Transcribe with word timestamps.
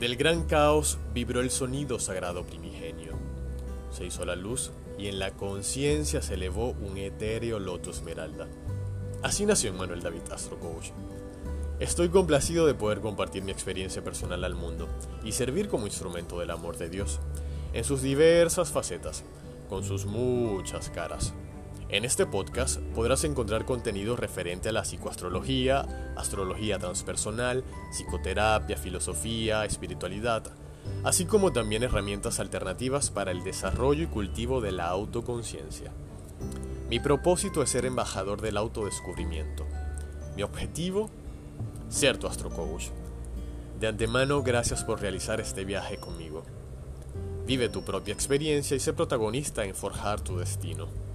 Del 0.00 0.16
gran 0.16 0.44
caos 0.44 0.98
vibró 1.14 1.40
el 1.40 1.50
sonido 1.50 1.98
sagrado 1.98 2.44
primigenio. 2.44 3.12
Se 3.90 4.04
hizo 4.04 4.26
la 4.26 4.36
luz 4.36 4.70
y 4.98 5.06
en 5.06 5.18
la 5.18 5.30
conciencia 5.30 6.20
se 6.20 6.34
elevó 6.34 6.72
un 6.72 6.98
etéreo 6.98 7.58
loto 7.58 7.90
esmeralda. 7.90 8.46
Así 9.22 9.46
nació 9.46 9.72
Manuel 9.72 10.02
David 10.02 10.30
Astro. 10.30 10.58
Estoy 11.80 12.10
complacido 12.10 12.66
de 12.66 12.74
poder 12.74 13.00
compartir 13.00 13.42
mi 13.42 13.52
experiencia 13.52 14.04
personal 14.04 14.44
al 14.44 14.54
mundo 14.54 14.86
y 15.24 15.32
servir 15.32 15.68
como 15.68 15.86
instrumento 15.86 16.38
del 16.40 16.50
amor 16.50 16.76
de 16.76 16.90
Dios, 16.90 17.18
en 17.72 17.84
sus 17.84 18.02
diversas 18.02 18.70
facetas, 18.70 19.24
con 19.70 19.82
sus 19.82 20.04
muchas 20.04 20.90
caras. 20.90 21.32
En 21.88 22.04
este 22.04 22.26
podcast 22.26 22.80
podrás 22.96 23.22
encontrar 23.22 23.64
contenido 23.64 24.16
referente 24.16 24.70
a 24.70 24.72
la 24.72 24.82
psicoastrología, 24.82 26.14
astrología 26.16 26.80
transpersonal, 26.80 27.62
psicoterapia, 27.92 28.76
filosofía, 28.76 29.64
espiritualidad, 29.64 30.50
así 31.04 31.26
como 31.26 31.52
también 31.52 31.84
herramientas 31.84 32.40
alternativas 32.40 33.10
para 33.10 33.30
el 33.30 33.44
desarrollo 33.44 34.02
y 34.02 34.06
cultivo 34.08 34.60
de 34.60 34.72
la 34.72 34.88
autoconciencia. 34.88 35.92
Mi 36.90 36.98
propósito 36.98 37.62
es 37.62 37.70
ser 37.70 37.84
embajador 37.84 38.40
del 38.40 38.56
autodescubrimiento. 38.56 39.64
Mi 40.34 40.42
objetivo, 40.42 41.08
ser 41.88 42.18
tu. 42.18 42.90
De 43.78 43.86
antemano, 43.86 44.42
gracias 44.42 44.82
por 44.82 45.00
realizar 45.00 45.40
este 45.40 45.64
viaje 45.64 45.98
conmigo. 45.98 46.42
Vive 47.46 47.68
tu 47.68 47.84
propia 47.84 48.12
experiencia 48.12 48.76
y 48.76 48.80
sé 48.80 48.92
protagonista 48.92 49.64
en 49.64 49.76
forjar 49.76 50.20
tu 50.20 50.36
destino. 50.36 51.05